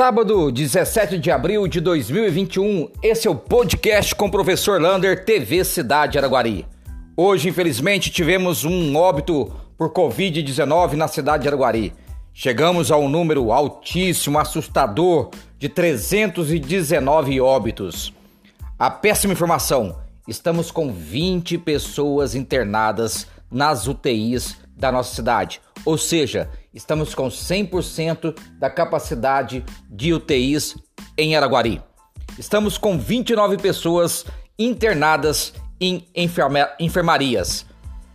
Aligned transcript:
Sábado, 0.00 0.50
17 0.50 1.18
de 1.18 1.30
abril 1.30 1.68
de 1.68 1.78
2021, 1.78 2.88
esse 3.02 3.28
é 3.28 3.30
o 3.30 3.34
podcast 3.34 4.14
com 4.14 4.28
o 4.28 4.30
professor 4.30 4.80
Lander, 4.80 5.26
TV 5.26 5.62
Cidade 5.62 6.16
Araguari. 6.16 6.66
Hoje, 7.14 7.50
infelizmente, 7.50 8.10
tivemos 8.10 8.64
um 8.64 8.96
óbito 8.96 9.54
por 9.76 9.92
Covid-19 9.92 10.94
na 10.94 11.06
cidade 11.06 11.42
de 11.42 11.48
Araguari. 11.50 11.92
Chegamos 12.32 12.90
a 12.90 12.96
um 12.96 13.10
número 13.10 13.52
altíssimo, 13.52 14.38
assustador, 14.38 15.28
de 15.58 15.68
319 15.68 17.38
óbitos. 17.38 18.10
A 18.78 18.90
péssima 18.90 19.34
informação: 19.34 19.98
estamos 20.26 20.70
com 20.70 20.90
20 20.90 21.58
pessoas 21.58 22.34
internadas 22.34 23.26
nas 23.50 23.86
UTIs 23.86 24.56
da 24.74 24.90
nossa 24.90 25.14
cidade. 25.14 25.60
Ou 25.84 25.96
seja, 25.96 26.50
estamos 26.74 27.14
com 27.14 27.28
100% 27.28 28.34
da 28.58 28.68
capacidade 28.68 29.64
de 29.88 30.12
UTIs 30.12 30.76
em 31.16 31.36
Araguari. 31.36 31.82
Estamos 32.38 32.78
com 32.78 32.98
29 32.98 33.56
pessoas 33.58 34.24
internadas 34.58 35.52
em 35.80 36.06
enfermarias. 36.78 37.66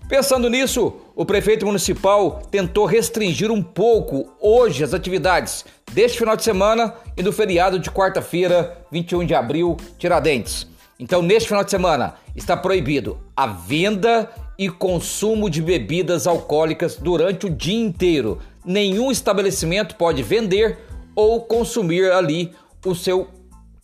Pensando 0.07 0.49
nisso, 0.49 0.93
o 1.15 1.25
prefeito 1.25 1.65
municipal 1.65 2.43
tentou 2.51 2.85
restringir 2.85 3.51
um 3.51 3.63
pouco 3.63 4.31
hoje 4.39 4.83
as 4.83 4.93
atividades 4.93 5.65
deste 5.91 6.19
final 6.19 6.35
de 6.35 6.43
semana 6.43 6.93
e 7.17 7.23
do 7.23 7.33
feriado 7.33 7.79
de 7.79 7.89
quarta-feira, 7.89 8.85
21 8.91 9.25
de 9.25 9.33
abril, 9.33 9.75
Tiradentes. 9.97 10.67
Então, 10.99 11.23
neste 11.23 11.49
final 11.49 11.63
de 11.63 11.71
semana, 11.71 12.13
está 12.35 12.55
proibido 12.55 13.19
a 13.35 13.47
venda 13.47 14.29
e 14.57 14.69
consumo 14.69 15.49
de 15.49 15.61
bebidas 15.61 16.27
alcoólicas 16.27 16.95
durante 16.95 17.45
o 17.45 17.49
dia 17.49 17.79
inteiro. 17.79 18.39
Nenhum 18.63 19.11
estabelecimento 19.11 19.95
pode 19.95 20.23
vender 20.23 20.79
ou 21.15 21.41
consumir 21.41 22.11
ali 22.11 22.51
o 22.85 22.95
seu 22.95 23.27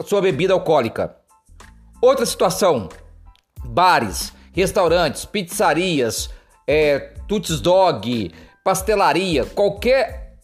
sua 0.05 0.21
bebida 0.21 0.53
alcoólica. 0.53 1.15
Outra 2.01 2.25
situação: 2.25 2.89
bares, 3.63 4.33
restaurantes, 4.51 5.25
pizzarias, 5.25 6.29
é, 6.67 7.13
tuts 7.27 7.61
dog, 7.61 8.31
pastelaria, 8.63 9.45
qualquer 9.45 10.37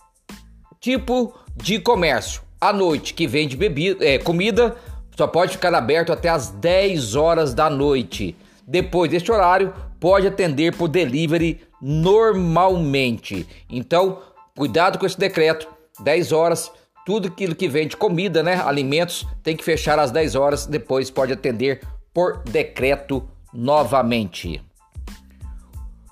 tipo 0.80 1.34
de 1.56 1.80
comércio 1.80 2.42
à 2.62 2.72
noite 2.72 3.14
que 3.14 3.28
vende 3.28 3.58
bebida, 3.58 4.06
é, 4.06 4.18
comida 4.18 4.76
só 5.16 5.26
pode 5.26 5.54
ficar 5.54 5.74
aberto 5.74 6.14
até 6.14 6.30
as 6.30 6.50
10 6.50 7.16
horas 7.16 7.54
da 7.54 7.70
noite. 7.70 8.36
Depois 8.68 9.10
deste 9.10 9.32
horário, 9.32 9.74
pode 10.00 10.28
atender 10.28 10.76
por 10.76 10.90
delivery 10.90 11.62
normalmente. 11.82 13.48
Então, 13.70 14.20
cuidado 14.56 15.00
com 15.00 15.06
esse 15.06 15.18
decreto. 15.18 15.68
10 16.02 16.32
horas, 16.32 16.72
tudo 17.06 17.30
aquilo 17.30 17.56
que 17.56 17.70
vende 17.70 17.96
comida, 17.96 18.44
né, 18.44 18.62
alimentos, 18.64 19.26
tem 19.42 19.56
que 19.56 19.64
fechar 19.64 19.98
às 19.98 20.12
10 20.12 20.36
horas, 20.36 20.66
depois 20.66 21.10
pode 21.10 21.32
atender 21.32 21.80
por 22.14 22.44
decreto 22.44 23.26
novamente. 23.54 24.62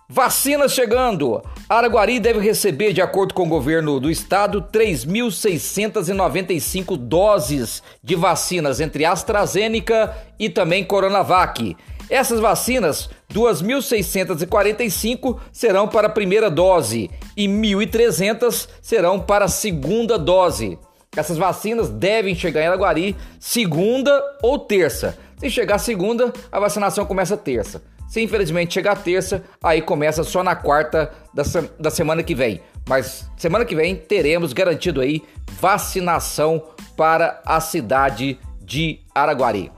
Vacinas 0.07 0.71
chegando. 0.71 1.41
Araguari 1.67 2.19
deve 2.19 2.39
receber, 2.39 2.93
de 2.93 3.01
acordo 3.01 3.33
com 3.33 3.41
o 3.43 3.49
governo 3.49 3.99
do 3.99 4.07
estado, 4.09 4.61
3.695 4.71 6.95
doses 6.95 7.81
de 8.03 8.15
vacinas 8.15 8.79
entre 8.79 9.03
AstraZeneca 9.03 10.15
e 10.39 10.47
também 10.47 10.83
Coronavac. 10.83 11.75
Essas 12.09 12.39
vacinas, 12.39 13.09
2.645 13.33 15.39
serão 15.51 15.87
para 15.87 16.07
a 16.07 16.11
primeira 16.11 16.49
dose 16.49 17.09
e 17.35 17.47
1.300 17.47 18.67
serão 18.81 19.19
para 19.19 19.45
a 19.45 19.49
segunda 19.49 20.17
dose. 20.17 20.77
Essas 21.15 21.37
vacinas 21.37 21.89
devem 21.89 22.35
chegar 22.35 22.61
em 22.61 22.67
Araguari 22.67 23.15
segunda 23.39 24.21
ou 24.41 24.59
terça. 24.59 25.17
Se 25.38 25.49
chegar 25.49 25.79
segunda, 25.79 26.31
a 26.51 26.59
vacinação 26.59 27.05
começa 27.05 27.38
terça. 27.38 27.81
Se 28.07 28.21
infelizmente 28.21 28.73
chegar 28.73 29.01
terça, 29.01 29.44
aí 29.63 29.81
começa 29.81 30.23
só 30.23 30.44
na 30.44 30.55
quarta 30.55 31.11
da, 31.33 31.44
da 31.79 31.89
semana 31.89 32.21
que 32.21 32.35
vem. 32.35 32.61
Mas 32.88 33.27
semana 33.35 33.65
que 33.65 33.75
vem 33.75 33.95
teremos 33.95 34.53
garantido 34.53 35.01
aí 35.01 35.23
vacinação 35.59 36.61
para 36.95 37.41
a 37.45 37.59
cidade 37.59 38.39
de 38.61 38.99
Araguari. 39.13 39.71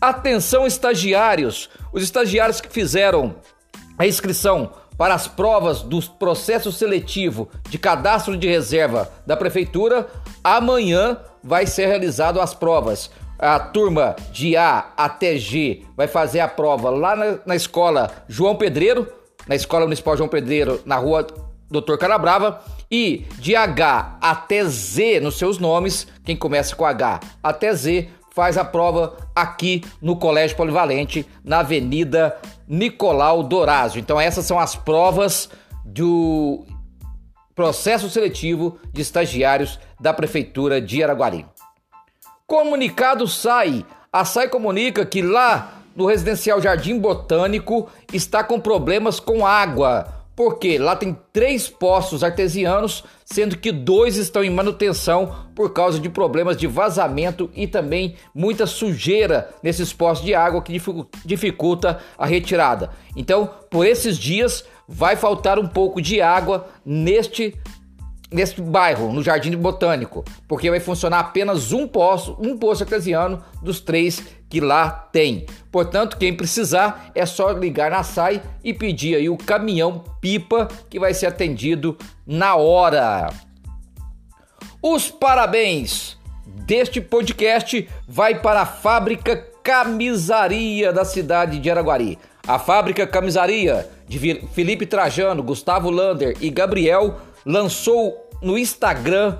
Atenção, 0.00 0.64
estagiários! 0.64 1.68
Os 1.92 2.04
estagiários 2.04 2.60
que 2.60 2.68
fizeram 2.68 3.34
a 3.98 4.06
inscrição 4.06 4.70
para 4.96 5.12
as 5.12 5.26
provas 5.26 5.82
do 5.82 6.00
processo 6.00 6.70
seletivo 6.70 7.48
de 7.68 7.78
cadastro 7.78 8.36
de 8.36 8.48
reserva 8.48 9.10
da 9.26 9.36
prefeitura, 9.36 10.08
amanhã 10.42 11.18
vai 11.42 11.66
ser 11.66 11.86
realizado 11.86 12.40
as 12.40 12.54
provas. 12.54 13.10
A 13.36 13.58
turma 13.58 14.14
de 14.32 14.56
A 14.56 14.92
até 14.96 15.36
G 15.36 15.82
vai 15.96 16.06
fazer 16.06 16.40
a 16.40 16.48
prova 16.48 16.90
lá 16.90 17.16
na, 17.16 17.38
na 17.44 17.56
escola 17.56 18.10
João 18.28 18.54
Pedreiro, 18.54 19.06
na 19.48 19.56
Escola 19.56 19.84
Municipal 19.84 20.16
João 20.16 20.28
Pedreiro, 20.28 20.80
na 20.84 20.96
rua 20.96 21.26
Doutor 21.70 21.98
Calabrava, 21.98 22.62
e 22.90 23.26
de 23.38 23.54
H 23.54 24.18
até 24.20 24.64
Z 24.64 25.20
nos 25.20 25.36
seus 25.38 25.58
nomes, 25.58 26.06
quem 26.24 26.36
começa 26.36 26.74
com 26.74 26.84
H 26.84 27.20
até 27.42 27.72
Z 27.74 28.08
faz 28.38 28.56
a 28.56 28.64
prova 28.64 29.16
aqui 29.34 29.82
no 30.00 30.14
Colégio 30.14 30.56
Polivalente, 30.56 31.26
na 31.42 31.58
Avenida 31.58 32.36
Nicolau 32.68 33.42
Dorazio. 33.42 33.98
Então 33.98 34.20
essas 34.20 34.46
são 34.46 34.60
as 34.60 34.76
provas 34.76 35.50
do 35.84 36.64
processo 37.52 38.08
seletivo 38.08 38.78
de 38.92 39.02
estagiários 39.02 39.80
da 39.98 40.14
Prefeitura 40.14 40.80
de 40.80 41.02
Araguari. 41.02 41.44
Comunicado 42.46 43.26
sai. 43.26 43.84
A 44.12 44.24
SAI 44.24 44.48
comunica 44.48 45.04
que 45.04 45.20
lá 45.20 45.72
no 45.96 46.06
residencial 46.06 46.62
Jardim 46.62 46.96
Botânico 46.96 47.90
está 48.12 48.44
com 48.44 48.60
problemas 48.60 49.18
com 49.18 49.44
água 49.44 50.17
porque 50.38 50.78
lá 50.78 50.94
tem 50.94 51.18
três 51.32 51.68
poços 51.68 52.22
artesianos, 52.22 53.02
sendo 53.24 53.58
que 53.58 53.72
dois 53.72 54.14
estão 54.14 54.44
em 54.44 54.48
manutenção 54.48 55.34
por 55.52 55.72
causa 55.72 55.98
de 55.98 56.08
problemas 56.08 56.56
de 56.56 56.68
vazamento 56.68 57.50
e 57.56 57.66
também 57.66 58.14
muita 58.32 58.64
sujeira 58.64 59.50
nesses 59.64 59.92
poços 59.92 60.24
de 60.24 60.36
água 60.36 60.62
que 60.62 60.80
dificulta 61.24 61.98
a 62.16 62.24
retirada. 62.24 62.90
Então, 63.16 63.50
por 63.68 63.84
esses 63.84 64.16
dias, 64.16 64.64
vai 64.86 65.16
faltar 65.16 65.58
um 65.58 65.66
pouco 65.66 66.00
de 66.00 66.20
água 66.20 66.68
neste 66.86 67.56
nesse 68.30 68.60
bairro, 68.60 69.12
no 69.12 69.22
Jardim 69.22 69.56
Botânico, 69.56 70.24
porque 70.46 70.70
vai 70.70 70.80
funcionar 70.80 71.20
apenas 71.20 71.72
um 71.72 71.86
poço, 71.86 72.36
um 72.40 72.56
poço 72.56 72.82
artesiano 72.82 73.42
dos 73.62 73.80
três 73.80 74.22
que 74.48 74.60
lá 74.60 74.90
tem. 74.90 75.46
Portanto, 75.70 76.16
quem 76.16 76.34
precisar 76.34 77.10
é 77.14 77.24
só 77.26 77.50
ligar 77.52 77.90
na 77.90 78.02
SAI 78.02 78.42
e 78.62 78.72
pedir 78.72 79.16
aí 79.16 79.28
o 79.28 79.36
caminhão 79.36 80.04
pipa 80.20 80.68
que 80.88 80.98
vai 80.98 81.14
ser 81.14 81.26
atendido 81.26 81.96
na 82.26 82.56
hora. 82.56 83.30
Os 84.82 85.10
parabéns 85.10 86.16
deste 86.46 87.00
podcast 87.00 87.88
vai 88.06 88.40
para 88.40 88.62
a 88.62 88.66
fábrica 88.66 89.36
Camisaria 89.62 90.92
da 90.92 91.04
cidade 91.04 91.58
de 91.58 91.70
Araguari. 91.70 92.18
A 92.46 92.58
fábrica 92.58 93.06
Camisaria 93.06 93.86
de 94.06 94.18
Felipe 94.54 94.86
Trajano, 94.86 95.42
Gustavo 95.42 95.90
Lander 95.90 96.34
e 96.40 96.48
Gabriel 96.48 97.16
lançou 97.48 98.28
no 98.42 98.58
Instagram 98.58 99.38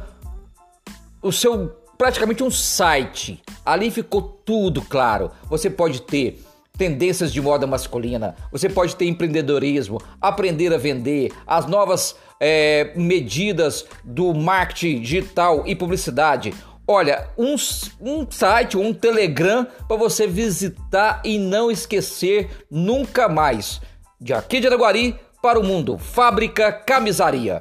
o 1.21 1.31
seu 1.31 1.77
praticamente 1.99 2.43
um 2.43 2.51
site. 2.51 3.43
Ali 3.67 3.91
ficou 3.91 4.23
tudo 4.23 4.81
claro. 4.81 5.31
Você 5.51 5.69
pode 5.69 6.01
ter 6.01 6.43
tendências 6.79 7.33
de 7.33 7.43
moda 7.43 7.67
masculina, 7.67 8.37
você 8.53 8.69
pode 8.69 8.95
ter 8.95 9.07
empreendedorismo, 9.07 10.00
aprender 10.21 10.73
a 10.73 10.79
vender, 10.79 11.32
as 11.44 11.67
novas 11.67 12.15
é, 12.41 12.93
medidas 12.94 13.85
do 14.05 14.32
marketing 14.32 15.00
digital 15.00 15.65
e 15.67 15.75
publicidade. 15.75 16.55
Olha, 16.87 17.29
um, 17.37 17.56
um 18.00 18.31
site, 18.31 18.79
um 18.79 18.94
Telegram 18.94 19.67
para 19.87 19.97
você 19.97 20.27
visitar 20.27 21.21
e 21.25 21.37
não 21.37 21.71
esquecer 21.71 22.49
nunca 22.71 23.29
mais. 23.29 23.81
De 24.21 24.32
aqui 24.32 24.61
de 24.61 24.69
Araguari 24.69 25.19
para 25.43 25.59
o 25.59 25.65
mundo, 25.65 25.99
Fábrica 25.99 26.73
Camisaria. 26.73 27.61